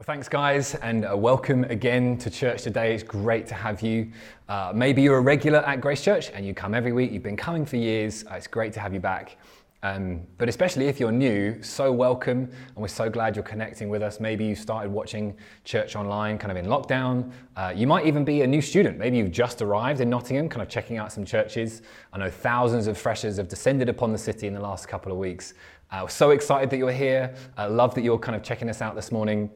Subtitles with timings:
[0.00, 2.94] Well, thanks, guys, and uh, welcome again to church today.
[2.94, 4.10] It's great to have you.
[4.48, 7.12] Uh, maybe you're a regular at Grace Church and you come every week.
[7.12, 8.24] You've been coming for years.
[8.24, 9.36] Uh, it's great to have you back.
[9.82, 14.00] Um, but especially if you're new, so welcome, and we're so glad you're connecting with
[14.00, 14.20] us.
[14.20, 17.30] Maybe you started watching church online kind of in lockdown.
[17.54, 18.96] Uh, you might even be a new student.
[18.96, 21.82] Maybe you've just arrived in Nottingham, kind of checking out some churches.
[22.14, 25.18] I know thousands of freshers have descended upon the city in the last couple of
[25.18, 25.52] weeks.
[25.90, 27.34] Uh, so excited that you're here.
[27.58, 29.50] I love that you're kind of checking us out this morning.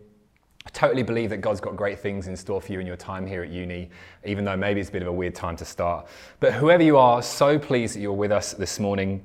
[0.66, 3.26] I totally believe that God's got great things in store for you in your time
[3.26, 3.90] here at uni,
[4.24, 6.06] even though maybe it's a bit of a weird time to start.
[6.40, 9.22] But whoever you are, so pleased that you're with us this morning.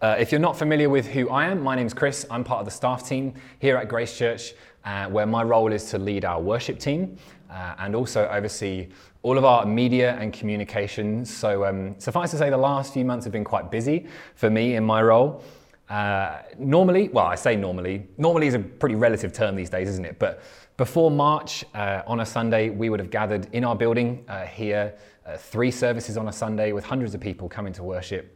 [0.00, 2.24] Uh, if you're not familiar with who I am, my name's Chris.
[2.30, 5.90] I'm part of the staff team here at Grace Church, uh, where my role is
[5.90, 7.18] to lead our worship team
[7.50, 8.86] uh, and also oversee
[9.22, 11.34] all of our media and communications.
[11.34, 14.76] So, um, suffice to say, the last few months have been quite busy for me
[14.76, 15.42] in my role.
[15.88, 20.04] Uh, normally, well, I say normally, normally is a pretty relative term these days, isn't
[20.04, 20.18] it?
[20.18, 20.42] But
[20.76, 24.94] before March, uh, on a Sunday, we would have gathered in our building uh, here,
[25.24, 28.32] uh, three services on a Sunday with hundreds of people coming to worship.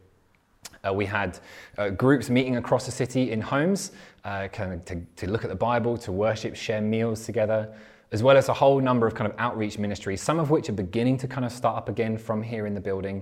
[0.87, 1.39] Uh, we had
[1.77, 3.91] uh, groups meeting across the city in homes
[4.23, 7.73] kind of to, to look at the Bible, to worship, share meals together,
[8.11, 10.73] as well as a whole number of kind of outreach ministries, some of which are
[10.73, 13.21] beginning to kind of start up again from here in the building.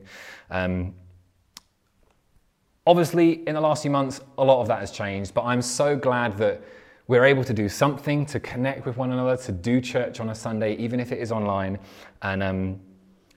[0.50, 0.94] Um,
[2.90, 5.96] Obviously, in the last few months, a lot of that has changed, but I'm so
[5.96, 6.60] glad that
[7.06, 10.34] we're able to do something to connect with one another, to do church on a
[10.34, 11.78] Sunday, even if it is online.
[12.24, 12.80] And, um,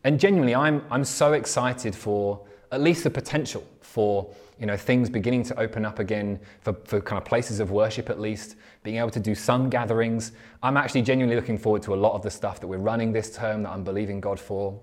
[0.04, 5.10] and genuinely, I'm, I'm so excited for at least the potential for you know, things
[5.10, 8.96] beginning to open up again, for, for kind of places of worship at least, being
[8.96, 10.32] able to do some gatherings.
[10.62, 13.36] I'm actually genuinely looking forward to a lot of the stuff that we're running this
[13.36, 14.80] term that I'm believing God for.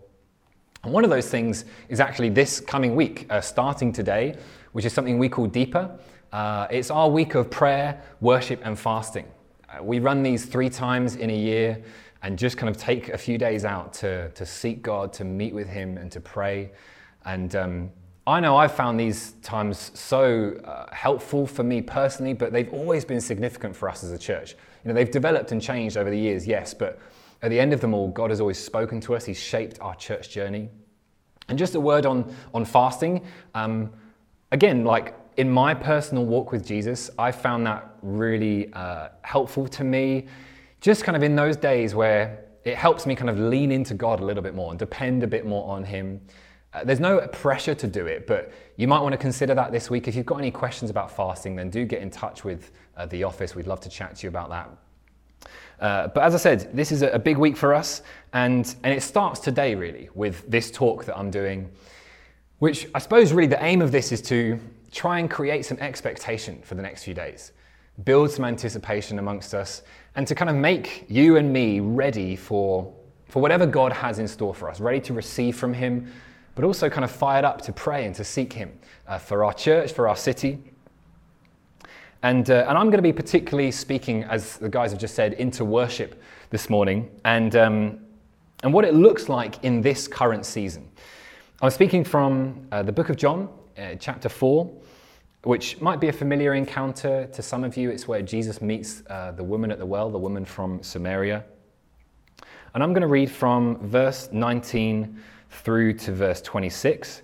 [0.83, 4.37] And one of those things is actually this coming week, uh, starting today
[4.73, 5.89] which is something we call Deeper.
[6.31, 9.25] Uh, it's our week of prayer, worship, and fasting.
[9.67, 11.81] Uh, we run these three times in a year
[12.21, 15.53] and just kind of take a few days out to, to seek God, to meet
[15.53, 16.71] with Him, and to pray.
[17.25, 17.91] And um,
[18.27, 23.05] I know I've found these times so uh, helpful for me personally, but they've always
[23.05, 24.55] been significant for us as a church.
[24.83, 26.99] You know, they've developed and changed over the years, yes, but
[27.41, 29.25] at the end of them all, God has always spoken to us.
[29.25, 30.69] He's shaped our church journey.
[31.47, 33.23] And just a word on, on fasting.
[33.55, 33.91] Um,
[34.51, 39.83] again, like in my personal walk with Jesus, I found that really uh, helpful to
[39.83, 40.27] me.
[40.81, 44.19] Just kind of in those days where it helps me kind of lean into God
[44.19, 46.21] a little bit more and depend a bit more on Him.
[46.73, 49.89] Uh, there's no pressure to do it, but you might want to consider that this
[49.89, 50.07] week.
[50.07, 53.23] If you've got any questions about fasting, then do get in touch with uh, the
[53.23, 53.55] office.
[53.55, 54.69] We'd love to chat to you about that.
[55.79, 58.01] Uh, but as I said, this is a, a big week for us,
[58.33, 61.69] and, and it starts today really with this talk that I'm doing
[62.59, 64.59] which I suppose really the aim of this is to
[64.91, 67.53] try and create some expectation for the next few days,
[68.03, 69.81] build some anticipation amongst us,
[70.15, 72.93] and to kind of make you and me ready for,
[73.27, 76.11] for whatever God has in store for us, ready to receive from Him,
[76.55, 79.53] but also kind of fired up to pray and to seek Him uh, for our
[79.53, 80.59] church, for our city.
[82.21, 85.33] And, uh, and I'm going to be particularly speaking, as the guys have just said,
[85.33, 87.99] into worship this morning and, um,
[88.61, 90.89] and what it looks like in this current season.
[91.61, 93.47] I'm speaking from uh, the book of John,
[93.77, 94.69] uh, chapter 4,
[95.43, 97.89] which might be a familiar encounter to some of you.
[97.89, 101.45] It's where Jesus meets uh, the woman at the well, the woman from Samaria.
[102.73, 105.17] And I'm going to read from verse 19
[105.51, 107.21] through to verse 26.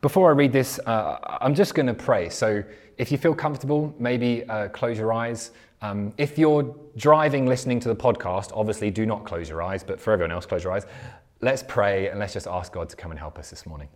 [0.00, 2.28] Before I read this, uh, I'm just going to pray.
[2.28, 2.62] So
[2.98, 5.50] if you feel comfortable, maybe uh, close your eyes.
[5.82, 10.00] Um, if you're driving listening to the podcast, obviously do not close your eyes, but
[10.00, 10.86] for everyone else, close your eyes.
[11.40, 13.88] Let's pray and let's just ask God to come and help us this morning.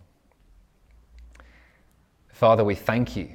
[2.28, 3.30] Father, we thank you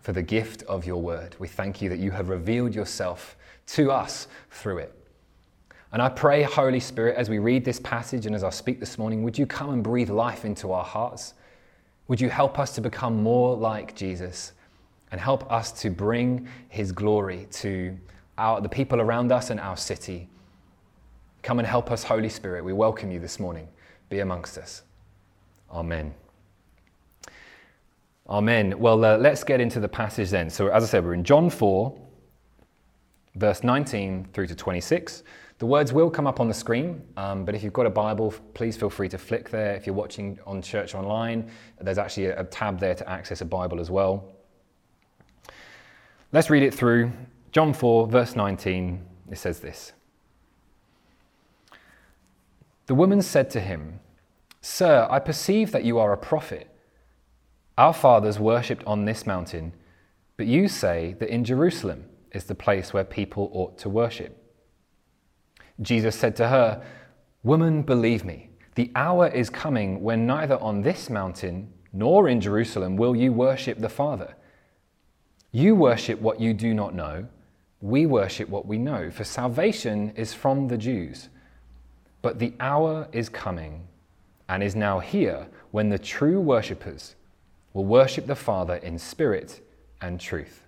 [0.00, 1.36] for the gift of your word.
[1.38, 3.36] We thank you that you have revealed yourself
[3.68, 4.94] to us through it.
[5.92, 8.98] And I pray, Holy Spirit, as we read this passage and as I speak this
[8.98, 11.34] morning, would you come and breathe life into our hearts?
[12.08, 14.52] Would you help us to become more like Jesus
[15.10, 17.96] and help us to bring his glory to
[18.36, 20.28] our, the people around us and our city?
[21.42, 22.64] Come and help us, Holy Spirit.
[22.64, 23.68] We welcome you this morning.
[24.08, 24.82] Be amongst us.
[25.70, 26.14] Amen.
[28.28, 28.78] Amen.
[28.78, 30.50] Well, uh, let's get into the passage then.
[30.50, 31.96] So, as I said, we're in John 4,
[33.36, 35.22] verse 19 through to 26.
[35.58, 38.32] The words will come up on the screen, um, but if you've got a Bible,
[38.54, 39.74] please feel free to flick there.
[39.74, 41.50] If you're watching on church online,
[41.80, 44.30] there's actually a, a tab there to access a Bible as well.
[46.30, 47.12] Let's read it through.
[47.52, 49.92] John 4, verse 19, it says this.
[52.86, 54.00] The woman said to him,
[54.60, 56.68] Sir, I perceive that you are a prophet.
[57.78, 59.72] Our fathers worshipped on this mountain,
[60.36, 64.36] but you say that in Jerusalem is the place where people ought to worship.
[65.80, 66.84] Jesus said to her,
[67.42, 72.96] Woman, believe me, the hour is coming when neither on this mountain nor in Jerusalem
[72.96, 74.34] will you worship the Father.
[75.52, 77.26] You worship what you do not know,
[77.80, 81.28] we worship what we know, for salvation is from the Jews.
[82.22, 83.86] But the hour is coming
[84.48, 87.14] and is now here when the true worshippers
[87.72, 89.60] will worship the Father in spirit
[90.00, 90.66] and truth.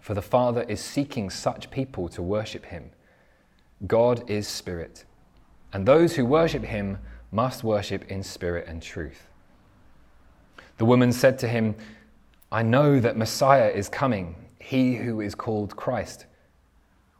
[0.00, 2.90] For the Father is seeking such people to worship him.
[3.86, 5.04] God is spirit,
[5.72, 6.98] and those who worship him
[7.32, 9.28] must worship in spirit and truth.
[10.76, 11.74] The woman said to him,
[12.54, 16.26] I know that Messiah is coming, he who is called Christ.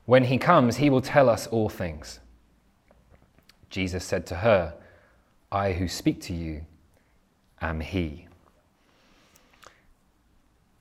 [0.05, 2.21] When he comes, he will tell us all things.
[3.69, 4.75] Jesus said to her,
[5.51, 6.65] I who speak to you
[7.61, 8.29] am he.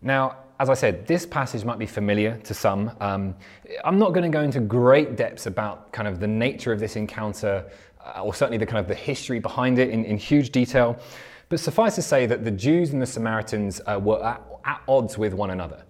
[0.04, 2.92] Now, as I said, this passage might be familiar to some.
[3.00, 3.34] Um,
[3.84, 6.96] I'm not going to go into great depths about kind of the nature of this
[6.96, 7.72] encounter,
[8.06, 11.00] uh, or certainly the kind of the history behind it in, in huge detail.
[11.50, 15.18] But suffice to say that the Jews and the Samaritans uh, were at, at, odds
[15.18, 15.84] with one another.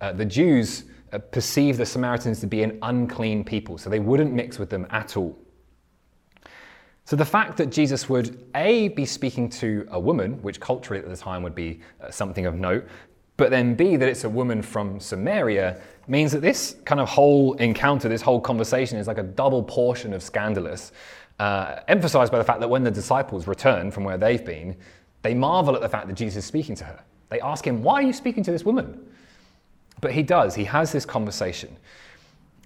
[0.00, 4.32] Uh, the Jews uh, perceived the Samaritans to be an unclean people, so they wouldn't
[4.32, 5.36] mix with them at all.
[7.04, 11.08] So the fact that Jesus would A, be speaking to a woman, which culturally at
[11.08, 12.86] the time would be uh, something of note,
[13.38, 17.54] but then B, that it's a woman from Samaria, means that this kind of whole
[17.54, 20.92] encounter, this whole conversation is like a double portion of scandalous,
[21.38, 24.76] uh, emphasized by the fact that when the disciples return from where they've been,
[25.22, 27.00] they marvel at the fact that Jesus is speaking to her.
[27.28, 29.06] They ask him, Why are you speaking to this woman?
[30.00, 31.76] But he does, he has this conversation.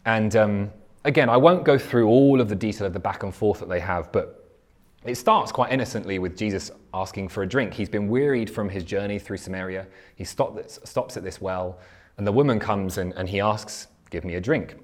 [0.04, 0.70] And um,
[1.04, 3.68] again, I won't go through all of the detail of the back and forth that
[3.68, 4.42] they have, but
[5.04, 7.74] it starts quite innocently with Jesus asking for a drink.
[7.74, 9.86] He's been wearied from his journey through Samaria.
[10.14, 11.78] He stop, stops at this well,
[12.18, 14.76] and the woman comes and, and he asks, Give me a drink.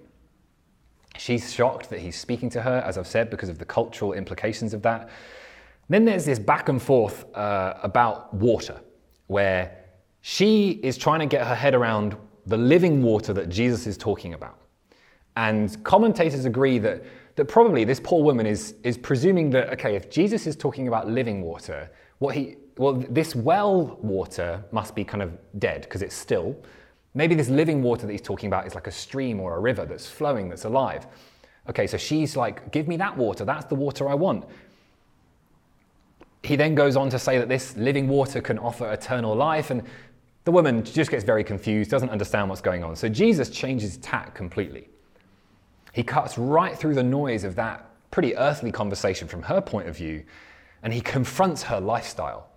[1.18, 4.72] She's shocked that he's speaking to her, as I've said, because of the cultural implications
[4.72, 5.10] of that.
[5.88, 8.80] Then there's this back and forth uh, about water,
[9.26, 9.84] where
[10.20, 14.34] she is trying to get her head around the living water that Jesus is talking
[14.34, 14.58] about.
[15.36, 17.04] And commentators agree that
[17.38, 21.08] that probably this poor woman is, is presuming that, okay, if Jesus is talking about
[21.08, 21.88] living water,
[22.18, 26.56] what he, well, this well water must be kind of dead because it's still.
[27.14, 29.86] Maybe this living water that he's talking about is like a stream or a river
[29.86, 31.06] that's flowing, that's alive.
[31.70, 33.44] Okay, so she's like, give me that water.
[33.44, 34.44] That's the water I want.
[36.42, 39.70] He then goes on to say that this living water can offer eternal life.
[39.70, 39.82] And
[40.44, 42.96] the woman just gets very confused, doesn't understand what's going on.
[42.96, 44.88] So Jesus changes tack completely.
[45.92, 49.96] He cuts right through the noise of that pretty earthly conversation from her point of
[49.96, 50.24] view,
[50.82, 52.48] and he confronts her lifestyle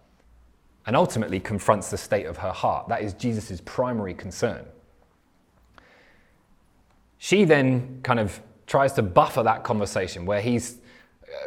[0.86, 2.88] and ultimately confronts the state of her heart.
[2.88, 4.66] That is Jesus' primary concern.
[7.18, 10.62] She then kind of tries to buffer that conversation where he uh,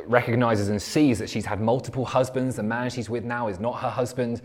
[0.07, 2.57] recognizes and sees that she's had multiple husbands.
[2.57, 4.43] The man she's with now is not her husband.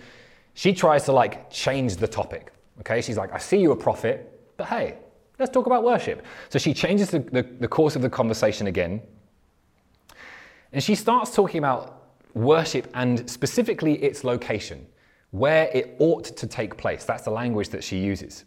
[0.54, 2.52] She tries to like change the topic.
[2.80, 4.98] Okay, she's like, I see you a prophet, but hey,
[5.40, 6.26] Let's talk about worship.
[6.50, 9.02] So she changes the, the, the course of the conversation again.
[10.74, 14.86] And she starts talking about worship and specifically its location,
[15.32, 17.06] where it ought to take place.
[17.06, 18.44] That's the language that she uses.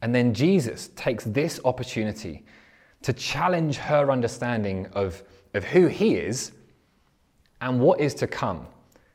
[0.00, 2.44] And then Jesus takes this opportunity
[3.02, 5.22] to challenge her understanding of,
[5.54, 6.52] of who he is
[7.60, 8.66] and what is to come,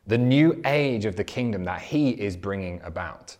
[0.07, 3.37] the new age of the kingdom that he is bringing about.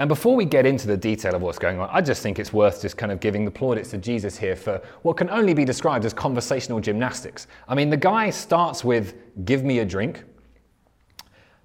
[0.00, 2.52] And before we get into the detail of what's going on, I just think it's
[2.52, 5.64] worth just kind of giving the plaudits to Jesus here for what can only be
[5.64, 7.48] described as conversational gymnastics.
[7.66, 10.22] I mean, the guy starts with, Give me a drink,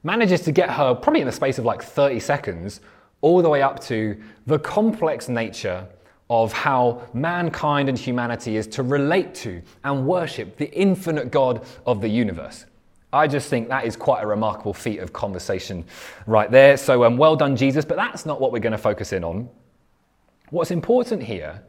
[0.01, 2.81] manages to get her, probably in the space of like 30 seconds,
[3.21, 5.87] all the way up to the complex nature
[6.33, 12.01] of how mankind and humanity is to relate to and worship the infinite God of
[12.01, 12.65] the universe.
[13.13, 15.85] I just think that is quite a remarkable feat of conversation
[16.25, 16.75] right there.
[16.77, 19.47] So, um, well done, Jesus, but that's not what we're going to focus in on.
[20.49, 21.61] What's important here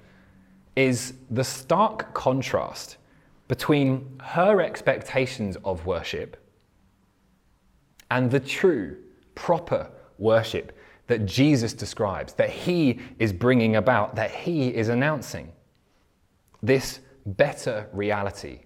[0.77, 2.97] is the stark contrast
[3.49, 6.43] between her expectations of worship
[8.11, 8.97] and the true,
[9.35, 10.73] proper worship
[11.07, 15.53] that Jesus describes, that he is bringing about, that he is announcing.
[16.63, 18.61] This better reality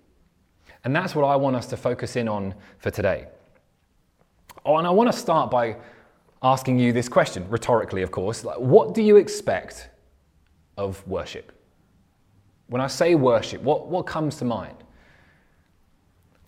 [0.85, 3.27] and that's what I want us to focus in on for today.
[4.65, 5.77] Oh, and I want to start by
[6.43, 8.45] asking you this question, rhetorically, of course.
[8.45, 9.91] Like, what do you expect
[10.77, 11.53] of worship?
[12.69, 14.77] When I say worship, what, what comes to mind?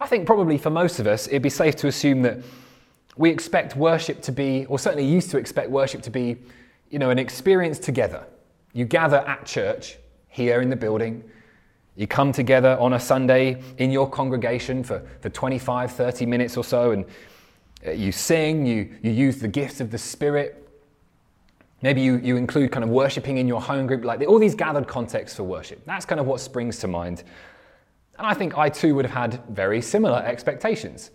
[0.01, 2.39] I think probably for most of us, it'd be safe to assume that
[3.21, 6.39] we expect worship to be, or certainly used to expect worship to be,
[6.89, 8.25] you know, an experience together.
[8.73, 9.99] You gather at church
[10.29, 11.23] here in the building.
[11.97, 16.65] You come together on a Sunday in your congregation for, for 25, 30 minutes or
[16.65, 17.05] so, and
[17.87, 20.67] uh, you sing, you, you use the gifts of the Spirit.
[21.83, 24.89] Maybe you, you include kind of worshiping in your home group, like all these gathered
[24.89, 25.85] contexts for worship.
[25.85, 27.23] That's kind of what springs to mind.
[28.17, 31.11] And I think I too would have had very similar expectations.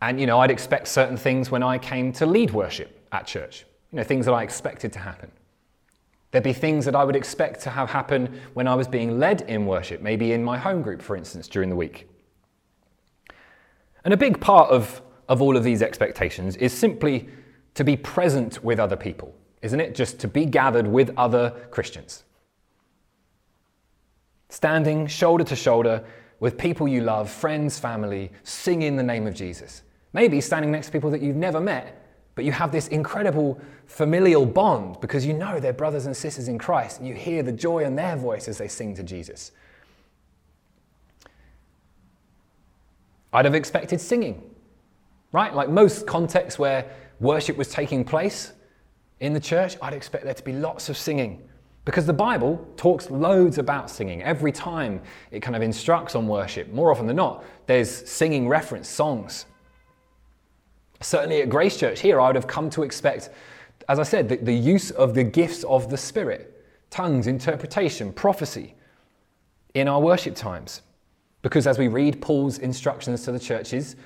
[0.00, 3.64] And, you know, I'd expect certain things when I came to lead worship at church,
[3.92, 5.30] you know, things that I expected to happen.
[6.30, 9.42] There'd be things that I would expect to have happen when I was being led
[9.42, 12.08] in worship, maybe in my home group, for instance, during the week.
[14.04, 17.28] And a big part of, of all of these expectations is simply
[17.74, 19.94] to be present with other people, isn't it?
[19.94, 22.24] Just to be gathered with other Christians.
[24.48, 26.04] Standing shoulder to shoulder
[26.38, 29.82] with people you love, friends, family, singing the name of Jesus.
[30.16, 32.02] Maybe standing next to people that you've never met,
[32.36, 36.58] but you have this incredible familial bond because you know they're brothers and sisters in
[36.58, 39.52] Christ and you hear the joy in their voice as they sing to Jesus.
[43.30, 44.42] I'd have expected singing,
[45.32, 45.54] right?
[45.54, 48.54] Like most contexts where worship was taking place
[49.20, 51.46] in the church, I'd expect there to be lots of singing.
[51.84, 54.22] Because the Bible talks loads about singing.
[54.22, 58.88] Every time it kind of instructs on worship, more often than not, there's singing reference,
[58.88, 59.44] songs.
[61.00, 63.30] Certainly at Grace Church here, I would have come to expect,
[63.88, 66.52] as I said, the, the use of the gifts of the Spirit
[66.90, 68.74] tongues, interpretation, prophecy
[69.74, 70.82] in our worship times.
[71.42, 73.96] Because as we read Paul's instructions to the churches,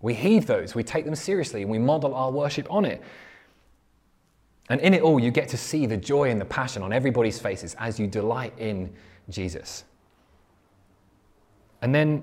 [0.00, 3.02] we heed those, we take them seriously, and we model our worship on it.
[4.68, 7.38] And in it all, you get to see the joy and the passion on everybody's
[7.38, 8.92] faces as you delight in
[9.30, 9.84] Jesus.
[11.82, 12.22] And then,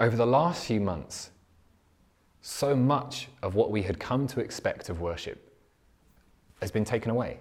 [0.00, 1.30] over the last few months,
[2.46, 5.50] so much of what we had come to expect of worship
[6.60, 7.38] has been taken away.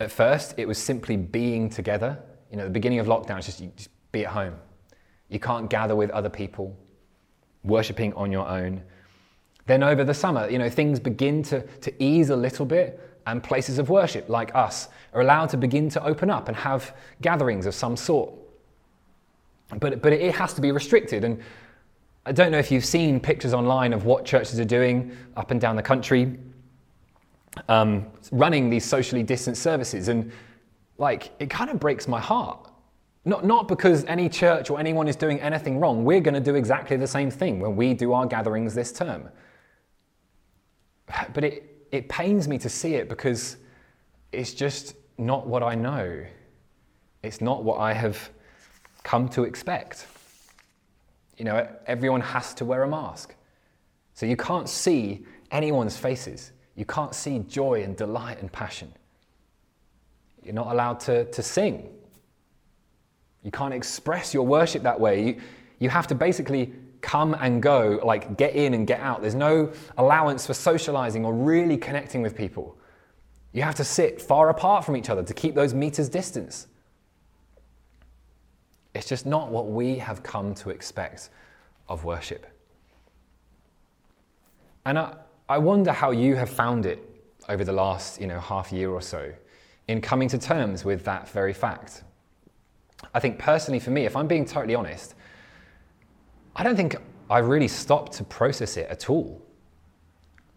[0.00, 2.18] At first, it was simply being together.
[2.50, 4.54] You know, the beginning of lockdown, it's just, just be at home.
[5.28, 6.74] You can't gather with other people,
[7.64, 8.82] worshipping on your own.
[9.66, 13.42] Then over the summer, you know, things begin to, to ease a little bit, and
[13.42, 17.66] places of worship like us are allowed to begin to open up and have gatherings
[17.66, 18.32] of some sort.
[19.80, 21.22] But, but it has to be restricted.
[21.22, 21.42] And
[22.26, 25.60] I don't know if you've seen pictures online of what churches are doing up and
[25.60, 26.36] down the country,
[27.68, 30.08] um, running these socially distant services.
[30.08, 30.32] And
[30.98, 32.68] like, it kind of breaks my heart.
[33.24, 36.04] Not, not because any church or anyone is doing anything wrong.
[36.04, 39.28] We're going to do exactly the same thing when we do our gatherings this term.
[41.32, 43.56] But it, it pains me to see it because
[44.32, 46.26] it's just not what I know.
[47.22, 48.30] It's not what I have
[49.04, 50.06] come to expect.
[51.36, 53.34] You know, everyone has to wear a mask.
[54.14, 56.52] So you can't see anyone's faces.
[56.74, 58.92] You can't see joy and delight and passion.
[60.42, 61.88] You're not allowed to, to sing.
[63.42, 65.24] You can't express your worship that way.
[65.24, 65.40] You,
[65.78, 69.22] you have to basically come and go, like get in and get out.
[69.22, 72.76] There's no allowance for socializing or really connecting with people.
[73.52, 76.66] You have to sit far apart from each other to keep those meters distance.
[78.96, 81.28] It's just not what we have come to expect
[81.86, 82.46] of worship.
[84.86, 85.14] And I,
[85.50, 86.98] I wonder how you have found it
[87.50, 89.32] over the last you know, half year or so
[89.88, 92.04] in coming to terms with that very fact.
[93.12, 95.14] I think personally for me, if I'm being totally honest,
[96.56, 96.96] I don't think
[97.28, 99.42] I really stopped to process it at all.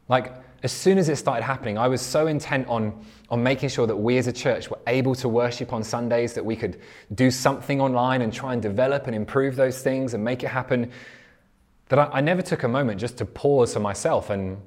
[0.08, 3.88] Like, as soon as it started happening, I was so intent on, on making sure
[3.88, 6.80] that we as a church were able to worship on Sundays, that we could
[7.16, 10.92] do something online and try and develop and improve those things and make it happen,
[11.88, 14.58] that I, I never took a moment just to pause for myself and,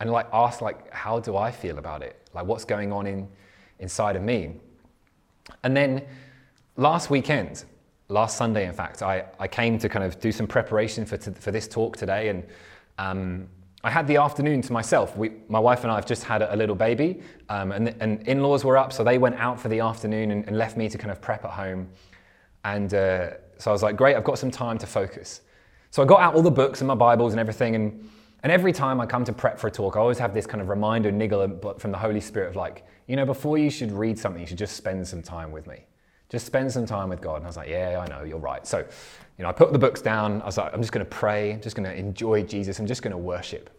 [0.00, 2.28] and like ask, like, how do I feel about it?
[2.32, 3.28] Like, what's going on in,
[3.78, 4.56] inside of me?
[5.64, 6.02] And then
[6.76, 7.64] last weekend,
[8.08, 11.32] last Sunday, in fact, I, I came to kind of do some preparation for, to,
[11.32, 12.44] for this talk today, and
[12.98, 13.48] um,
[13.86, 15.16] I had the afternoon to myself.
[15.16, 18.42] We, my wife and I have just had a, little baby, um, and, and in
[18.42, 20.98] laws were up, so they went out for the afternoon and, and left me to
[20.98, 21.88] kind of prep at home.
[22.64, 25.42] And uh, so I was like, great, I've got some time to focus.
[25.92, 28.10] So I got out all the books and my Bibles and everything, and,
[28.42, 30.60] and every time I come to prep for a talk, I always have this kind
[30.60, 34.18] of reminder niggle from the Holy Spirit of like, you know, before you should read
[34.18, 35.84] something, you should just spend some time with me.
[36.28, 37.36] Just spend some time with God.
[37.36, 38.66] And I was like, yeah, I know, you're right.
[38.66, 40.42] So, you know, I put the books down.
[40.42, 41.52] I was like, I'm just going to pray.
[41.52, 42.80] I'm just going to enjoy Jesus.
[42.80, 43.70] I'm just going to worship.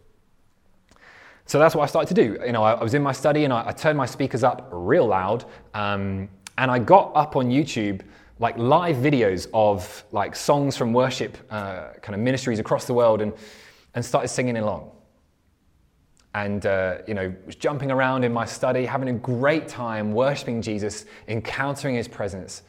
[1.48, 2.38] So that's what I started to do.
[2.46, 4.68] You know, I, I was in my study and I, I, turned my speakers up
[4.70, 5.46] real loud.
[5.72, 6.28] Um,
[6.58, 8.02] and I got up on YouTube
[8.38, 13.22] like live videos of like songs from worship uh, kind of ministries across the world
[13.22, 13.32] and,
[13.94, 14.90] and started singing along.
[16.34, 20.60] and uh, you know was jumping around in my study, having a great time worshiping
[20.62, 22.62] Jesus, encountering His presence.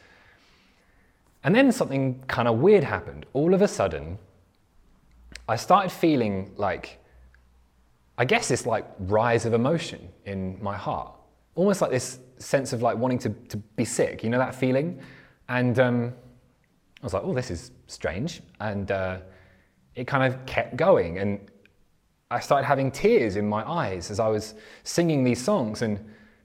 [1.44, 3.26] And then something kind of weird happened.
[3.32, 4.18] All of a sudden,
[5.48, 6.99] I started feeling like,
[8.20, 11.10] I guess this like rise of emotion in my heart,
[11.54, 14.22] almost like this sense of like wanting to, to be sick.
[14.22, 15.00] You know that feeling?
[15.48, 16.12] And um,
[17.00, 18.42] I was like, oh, this is strange.
[18.60, 19.20] And uh,
[19.94, 21.16] it kind of kept going.
[21.16, 21.40] And
[22.30, 24.52] I started having tears in my eyes as I was
[24.84, 25.80] singing these songs.
[25.80, 25.98] And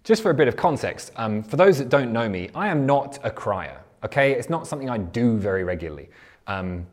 [0.05, 2.86] just for a bit of context, um, for those that don't know me, I am
[2.86, 4.32] not a crier, okay?
[4.32, 6.10] It's not something I do very regularly.
[6.48, 6.88] Um,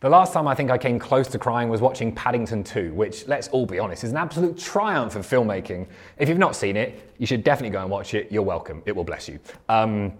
[0.00, 3.26] the last time I think I came close to crying was watching Paddington 2, which,
[3.26, 5.86] let's all be honest, is an absolute triumph of filmmaking.
[6.18, 8.30] If you've not seen it, you should definitely go and watch it.
[8.30, 8.82] You're welcome.
[8.84, 9.40] It will bless you.
[9.70, 10.12] Um,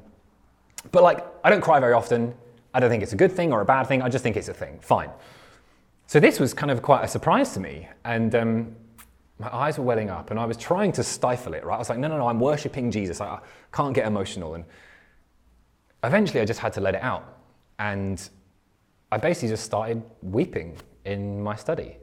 [0.93, 2.35] but like, I don't cry very often.
[2.73, 4.01] I don't think it's a good thing or a bad thing.
[4.01, 4.79] I just think it's a thing.
[4.81, 5.11] Fine.
[6.07, 7.89] So this was kind of quite a surprise to me.
[8.05, 8.77] And um,
[9.39, 11.75] my eyes were welling up and I was trying to stifle it, right?
[11.75, 13.21] I was like, no, no, no, I'm worshiping Jesus.
[13.21, 13.41] I, I
[13.73, 14.55] can't get emotional.
[14.55, 14.65] And
[16.03, 17.41] eventually I just had to let it out.
[17.79, 18.27] And
[19.17, 21.97] I basically just started weeping in my study.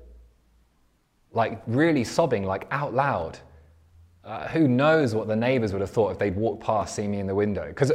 [1.31, 3.37] Like really sobbing, like out loud.
[4.23, 7.19] Uh, who knows what the neighbors would have thought if they'd walked past, seeing me
[7.19, 7.67] in the window.
[7.67, 7.91] Because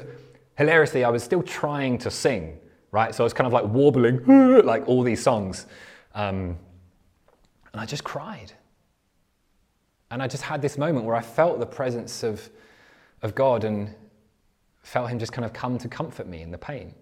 [0.56, 2.60] hilariously, I was still trying to sing,
[2.92, 3.12] right?
[3.12, 4.24] So I was kind of like warbling,
[4.64, 5.66] like all these songs.
[6.14, 6.56] Um,
[7.72, 8.52] and I just cried.
[10.12, 12.48] And I just had this moment where I felt the presence of,
[13.22, 13.92] of God and
[14.84, 16.94] felt Him just kind of come to comfort me in the pain.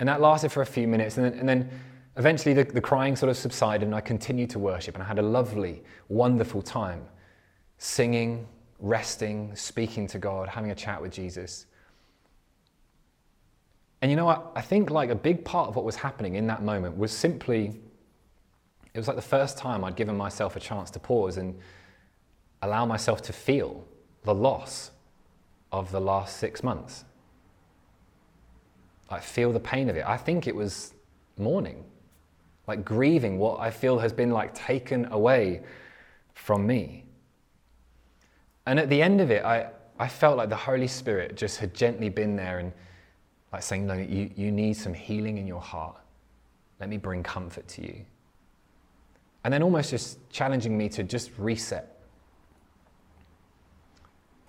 [0.00, 1.16] And that lasted for a few minutes.
[1.16, 1.70] And then, and then
[2.16, 4.94] eventually the, the crying sort of subsided and I continued to worship.
[4.94, 7.04] And I had a lovely, wonderful time
[7.78, 8.46] singing,
[8.80, 11.66] resting, speaking to God, having a chat with Jesus.
[14.02, 14.52] And you know what?
[14.54, 17.80] I think like a big part of what was happening in that moment was simply,
[18.94, 21.58] it was like the first time I'd given myself a chance to pause and
[22.62, 23.84] allow myself to feel
[24.24, 24.90] the loss
[25.72, 27.04] of the last six months.
[29.10, 30.04] I feel the pain of it.
[30.06, 30.94] I think it was
[31.38, 31.84] mourning,
[32.66, 35.62] like grieving what I feel has been like taken away
[36.34, 37.04] from me.
[38.66, 39.68] And at the end of it, I,
[39.98, 42.72] I felt like the Holy Spirit just had gently been there and
[43.52, 45.96] like saying, No, you, you need some healing in your heart.
[46.80, 48.04] Let me bring comfort to you.
[49.44, 51.96] And then almost just challenging me to just reset.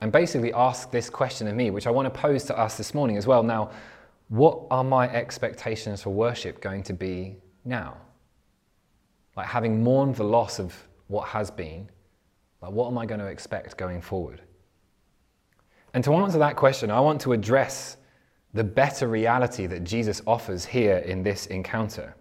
[0.02, 2.94] And basically ask this question of me, which I want to pose to us this
[2.94, 3.44] morning as well.
[3.44, 3.72] Now,
[4.30, 7.98] what are my expectations for worship going to be now?
[9.36, 10.76] Like having mourned the loss of
[11.08, 11.90] what has been,
[12.62, 14.42] like what am I going to expect going forward?
[15.94, 17.98] And to answer that question, I want to address
[18.54, 22.16] the better reality that Jesus offers here in this encounter.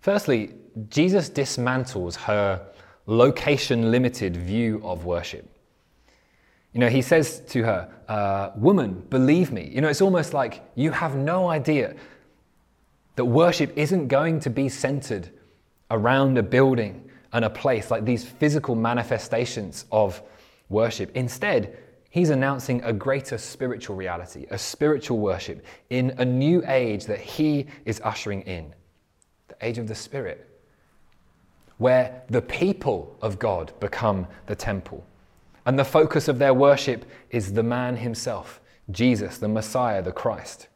[0.00, 0.54] Firstly,
[0.88, 2.66] Jesus dismantles her
[3.06, 5.51] location limited view of worship.
[6.72, 9.70] You know, he says to her, uh, Woman, believe me.
[9.72, 11.94] You know, it's almost like you have no idea
[13.16, 15.30] that worship isn't going to be centered
[15.90, 20.22] around a building and a place like these physical manifestations of
[20.70, 21.14] worship.
[21.14, 21.76] Instead,
[22.08, 27.66] he's announcing a greater spiritual reality, a spiritual worship in a new age that he
[27.84, 28.74] is ushering in
[29.48, 30.48] the age of the Spirit,
[31.76, 35.06] where the people of God become the temple
[35.64, 40.68] and the focus of their worship is the man himself, Jesus, the Messiah, the Christ.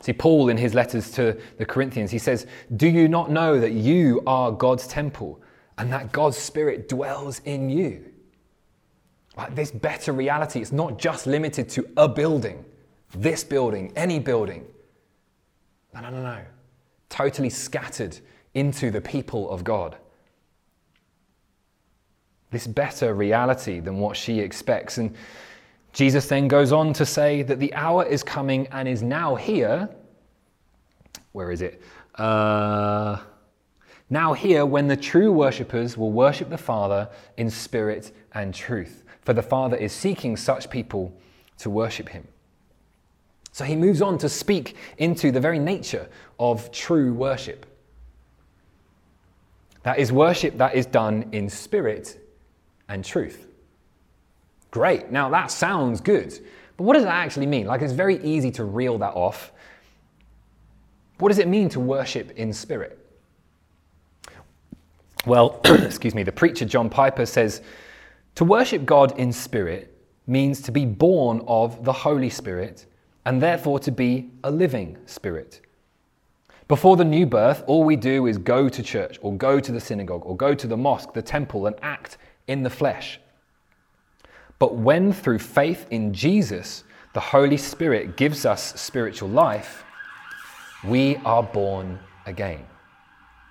[0.00, 3.72] See, Paul, in his letters to the Corinthians, he says, Do you not know that
[3.72, 5.40] you are God's temple
[5.78, 8.04] and that God's Spirit dwells in you?
[9.36, 12.64] Like this better reality, it's not just limited to a building,
[13.14, 14.66] this building, any building.
[15.94, 16.40] No, no, no, no.
[17.08, 18.18] Totally scattered
[18.54, 19.96] into the people of God
[22.52, 24.98] this better reality than what she expects.
[24.98, 25.16] And
[25.92, 29.88] Jesus then goes on to say that the hour is coming and is now here.
[31.32, 31.82] Where is it?
[32.14, 33.18] Uh,
[34.10, 39.32] now, here, when the true worshippers will worship the Father in spirit and truth, for
[39.32, 41.16] the Father is seeking such people
[41.58, 42.28] to worship him.
[43.52, 47.64] So he moves on to speak into the very nature of true worship.
[49.82, 52.21] That is worship that is done in spirit
[52.92, 53.46] and truth.
[54.70, 56.38] Great, now that sounds good,
[56.76, 57.66] but what does that actually mean?
[57.66, 59.50] Like it's very easy to reel that off.
[61.18, 62.98] What does it mean to worship in spirit?
[65.24, 67.62] Well, excuse me, the preacher John Piper says
[68.34, 72.86] to worship God in spirit means to be born of the Holy Spirit
[73.24, 75.60] and therefore to be a living spirit.
[76.68, 79.80] Before the new birth, all we do is go to church or go to the
[79.80, 82.18] synagogue or go to the mosque, the temple, and act
[82.52, 83.18] in the flesh.
[84.58, 86.84] But when through faith in Jesus,
[87.14, 89.84] the Holy Spirit gives us spiritual life,
[90.84, 92.64] we are born again.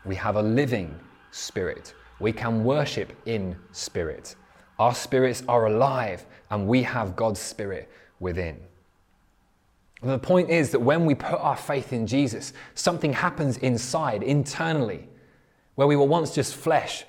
[0.05, 0.97] We have a living
[1.31, 1.93] spirit.
[2.19, 4.35] We can worship in spirit.
[4.79, 8.59] Our spirits are alive and we have God's spirit within.
[10.01, 15.07] The point is that when we put our faith in Jesus, something happens inside, internally,
[15.75, 17.05] where we were once just flesh,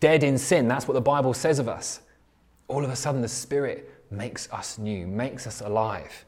[0.00, 0.68] dead in sin.
[0.68, 2.00] That's what the Bible says of us.
[2.68, 6.24] All of a sudden, the Spirit makes us new, makes us alive.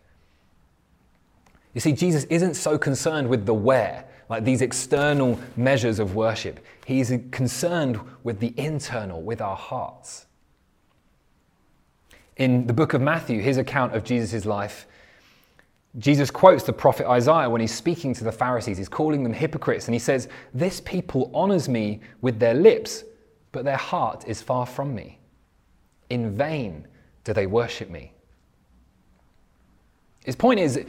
[1.74, 6.64] You see, Jesus isn't so concerned with the where, like these external measures of worship.
[6.86, 10.26] He's concerned with the internal, with our hearts.
[12.36, 14.86] In the book of Matthew, his account of Jesus' life,
[15.98, 18.78] Jesus quotes the prophet Isaiah when he's speaking to the Pharisees.
[18.78, 23.04] He's calling them hypocrites, and he says, This people honors me with their lips,
[23.58, 25.18] but their heart is far from me.
[26.10, 26.86] In vain
[27.24, 28.12] do they worship me.
[30.24, 30.84] His point is,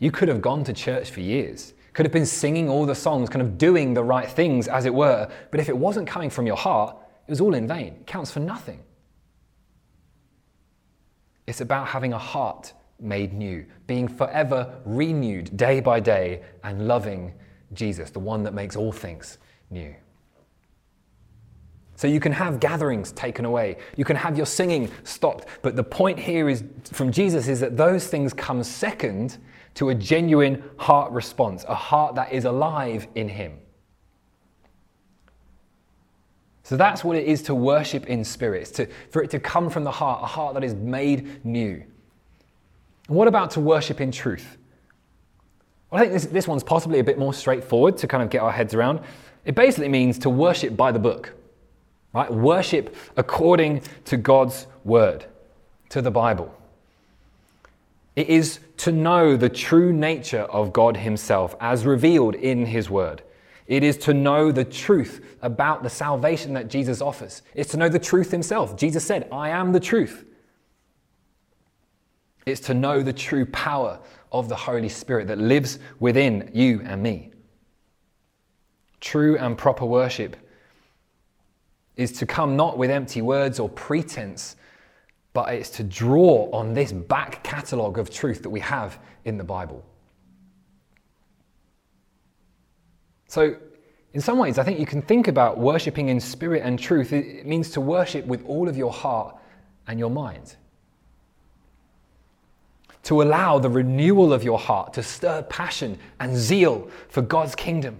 [0.00, 3.30] you could have gone to church for years, could have been singing all the songs,
[3.30, 6.46] kind of doing the right things, as it were, but if it wasn't coming from
[6.46, 6.94] your heart,
[7.26, 7.94] it was all in vain.
[7.94, 8.82] It counts for nothing.
[11.46, 17.32] It's about having a heart made new, being forever renewed day by day, and loving
[17.72, 19.38] Jesus, the one that makes all things
[19.70, 19.94] new.
[22.00, 25.84] So you can have gatherings taken away, you can have your singing stopped, but the
[25.84, 29.36] point here is from Jesus is that those things come second
[29.74, 33.58] to a genuine heart response, a heart that is alive in Him.
[36.62, 39.84] So that's what it is to worship in spirit, to, for it to come from
[39.84, 41.84] the heart, a heart that is made new.
[43.08, 44.56] And what about to worship in truth?
[45.90, 48.40] Well, I think this, this one's possibly a bit more straightforward to kind of get
[48.40, 49.00] our heads around.
[49.44, 51.34] It basically means to worship by the book,
[52.12, 52.32] right?
[52.32, 55.26] Worship according to God's word,
[55.90, 56.54] to the Bible.
[58.16, 63.22] It is to know the true nature of God Himself as revealed in His word.
[63.66, 67.42] It is to know the truth about the salvation that Jesus offers.
[67.54, 68.76] It's to know the truth Himself.
[68.76, 70.24] Jesus said, I am the truth.
[72.46, 74.00] It's to know the true power
[74.32, 77.30] of the Holy Spirit that lives within you and me.
[79.00, 80.36] True and proper worship
[81.96, 84.56] is to come not with empty words or pretense,
[85.32, 89.44] but it's to draw on this back catalogue of truth that we have in the
[89.44, 89.84] Bible.
[93.26, 93.56] So,
[94.12, 97.12] in some ways, I think you can think about worshipping in spirit and truth.
[97.12, 99.36] It means to worship with all of your heart
[99.86, 100.56] and your mind
[103.02, 107.96] to allow the renewal of your heart to stir passion and zeal for God's kingdom.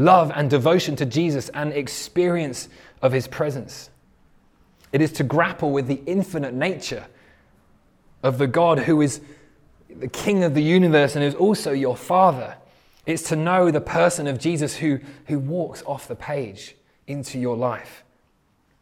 [0.00, 2.70] Love and devotion to Jesus and experience
[3.02, 3.90] of his presence.
[4.92, 7.06] It is to grapple with the infinite nature
[8.22, 9.20] of the God who is
[9.94, 12.56] the King of the universe and is also your Father.
[13.04, 17.58] It's to know the person of Jesus who, who walks off the page into your
[17.58, 18.02] life.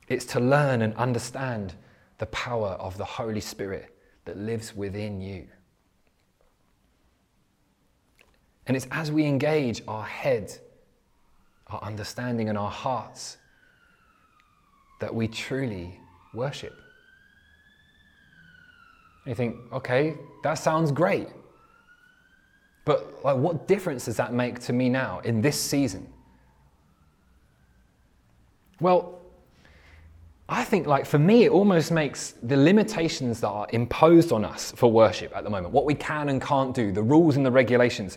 [0.07, 1.74] It's to learn and understand
[2.18, 3.92] the power of the Holy Spirit
[4.24, 5.48] that lives within you.
[8.68, 10.57] And it's as we engage our head,
[11.70, 13.37] our understanding, and our hearts
[15.00, 15.98] that we truly
[16.35, 16.74] worship.
[19.26, 21.28] you think, okay, that sounds great.
[22.85, 26.11] But like, what difference does that make to me now in this season?
[28.81, 29.18] Well,
[30.48, 34.72] I think, like, for me, it almost makes the limitations that are imposed on us
[34.72, 37.50] for worship at the moment, what we can and can't do, the rules and the
[37.50, 38.16] regulations,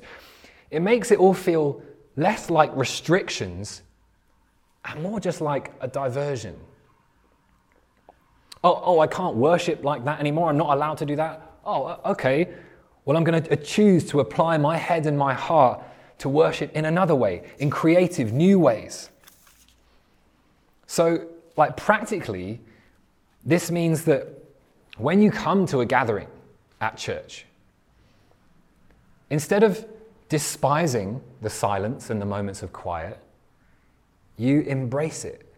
[0.70, 1.82] it makes it all feel
[2.16, 3.82] less like restrictions
[4.86, 6.60] and more just like a diversion.
[8.64, 10.50] Oh, oh, I can't worship like that anymore.
[10.50, 11.52] I'm not allowed to do that.
[11.66, 12.54] Oh, okay.
[13.06, 15.84] Well, I'm going to choose to apply my head and my heart
[16.20, 19.10] to worship in another way, in creative, new ways.
[20.86, 22.62] So, like practically,
[23.44, 24.28] this means that
[24.98, 26.28] when you come to a gathering
[26.80, 27.46] at church,
[29.32, 29.84] instead of
[30.32, 33.20] despising the silence and the moments of quiet,
[34.38, 35.54] you embrace it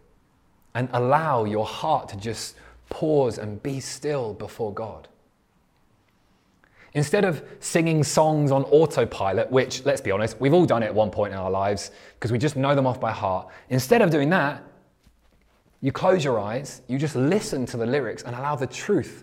[0.74, 2.56] and allow your heart to just
[2.90, 5.06] pause and be still before God.
[6.94, 10.94] Instead of singing songs on autopilot, which, let's be honest, we've all done it at
[10.94, 14.10] one point in our lives because we just know them off by heart, instead of
[14.10, 14.60] doing that,
[15.82, 19.22] you close your eyes, you just listen to the lyrics and allow the truth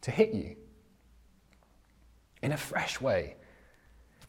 [0.00, 0.56] to hit you
[2.42, 3.36] in a fresh way.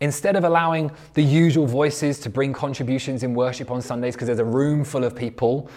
[0.03, 4.37] Instead of allowing the usual voices to bring contributions in worship on Sundays because there's
[4.37, 5.69] a room full of people,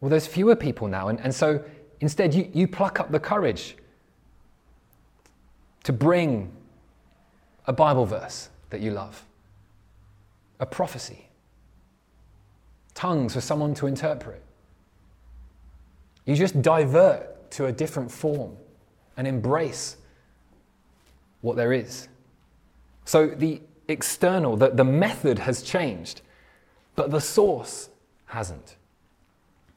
[0.00, 1.06] well, there's fewer people now.
[1.06, 1.64] And, and so
[2.00, 3.76] instead, you, you pluck up the courage
[5.84, 6.50] to bring
[7.68, 9.24] a Bible verse that you love,
[10.58, 11.28] a prophecy,
[12.94, 14.42] tongues for someone to interpret.
[16.24, 18.56] You just divert to a different form
[19.16, 19.98] and embrace
[21.42, 22.08] what there is.
[23.06, 26.20] So the external, the, the method has changed,
[26.96, 27.88] but the source
[28.26, 28.76] hasn't.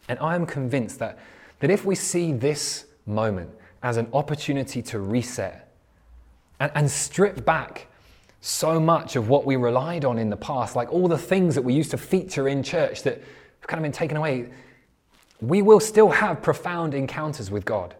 [0.09, 1.19] And I am convinced that,
[1.59, 3.51] that if we see this moment
[3.83, 5.71] as an opportunity to reset
[6.59, 7.87] and, and strip back
[8.41, 11.61] so much of what we relied on in the past, like all the things that
[11.61, 14.49] we used to feature in church that have kind of been taken away,
[15.39, 17.95] we will still have profound encounters with God.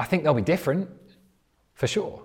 [0.00, 0.88] I think they'll be different,
[1.74, 2.23] for sure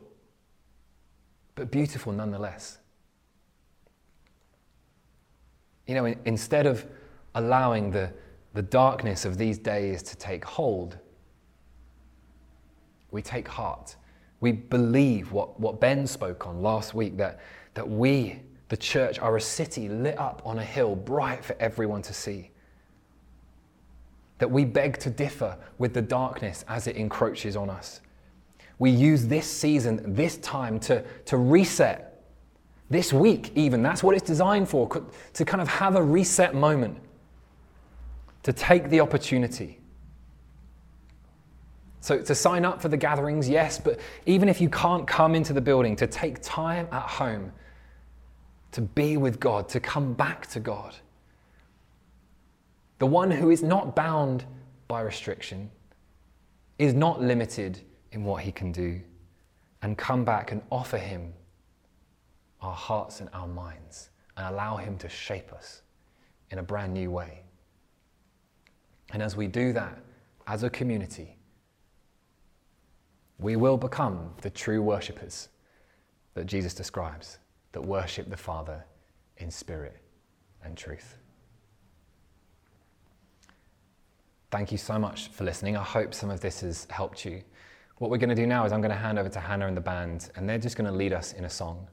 [1.59, 2.77] but beautiful nonetheless.
[5.87, 6.85] You know, instead of
[7.35, 8.13] allowing the,
[8.53, 10.97] the darkness of these days to take hold,
[13.11, 13.97] we take heart.
[14.39, 17.41] We believe what, what Ben spoke on last week that,
[17.73, 22.03] that we, the church, are a city lit up on a hill, bright for everyone
[22.03, 22.51] to see.
[24.37, 27.99] That we beg to differ with the darkness as it encroaches on us
[28.79, 32.05] we use this season, this time to, to reset.
[32.89, 34.89] This week, even, that's what it's designed for,
[35.33, 36.97] to kind of have a reset moment,
[38.41, 39.79] to take the opportunity.
[41.99, 45.53] So, to sign up for the gatherings, yes, but even if you can't come into
[45.53, 47.51] the building, to take time at home
[48.71, 50.95] to be with God, to come back to God.
[52.99, 54.45] The one who is not bound
[54.87, 55.69] by restriction,
[56.77, 57.81] is not limited
[58.11, 59.01] in what He can do
[59.81, 61.33] and come back and offer Him
[62.61, 65.81] our hearts and our minds and allow Him to shape us
[66.51, 67.43] in a brand new way.
[69.11, 69.97] And as we do that
[70.47, 71.37] as a community,
[73.39, 75.49] we will become the true worshippers
[76.33, 77.39] that Jesus describes,
[77.71, 78.83] that worship the Father
[79.37, 79.97] in spirit
[80.63, 81.15] and truth.
[84.51, 85.77] Thank you so much for listening.
[85.77, 87.43] I hope some of this has helped you.
[87.99, 89.75] What we're going to do now is I'm going to hand over to Hannah and
[89.77, 91.87] the band, and they're just going to lead us in a song.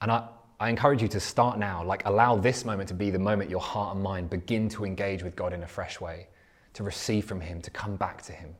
[0.00, 0.28] And I,
[0.60, 3.60] I encourage you to start now, like allow this moment to be the moment your
[3.60, 6.28] heart and mind begin to engage with God in a fresh way,
[6.74, 8.54] to receive from Him, to come back to Him.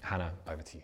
[0.00, 0.82] Hannah, over to you.